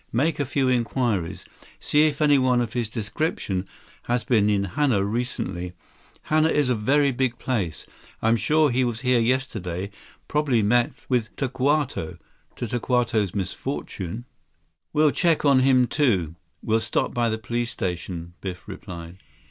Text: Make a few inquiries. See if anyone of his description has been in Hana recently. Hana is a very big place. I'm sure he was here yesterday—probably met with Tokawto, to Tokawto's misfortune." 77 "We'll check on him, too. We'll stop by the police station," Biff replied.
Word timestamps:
Make 0.11 0.39
a 0.39 0.45
few 0.45 0.67
inquiries. 0.67 1.45
See 1.79 2.07
if 2.07 2.23
anyone 2.23 2.59
of 2.59 2.73
his 2.73 2.89
description 2.89 3.67
has 4.05 4.23
been 4.23 4.49
in 4.49 4.63
Hana 4.63 5.03
recently. 5.03 5.73
Hana 6.23 6.49
is 6.49 6.69
a 6.69 6.73
very 6.75 7.11
big 7.11 7.37
place. 7.37 7.85
I'm 8.19 8.35
sure 8.35 8.71
he 8.71 8.83
was 8.83 9.01
here 9.01 9.19
yesterday—probably 9.19 10.63
met 10.63 10.91
with 11.07 11.35
Tokawto, 11.35 12.17
to 12.55 12.67
Tokawto's 12.67 13.35
misfortune." 13.35 14.25
77 14.89 14.89
"We'll 14.91 15.11
check 15.11 15.45
on 15.45 15.59
him, 15.59 15.85
too. 15.85 16.33
We'll 16.63 16.79
stop 16.79 17.13
by 17.13 17.29
the 17.29 17.37
police 17.37 17.69
station," 17.69 18.33
Biff 18.41 18.67
replied. 18.67 19.19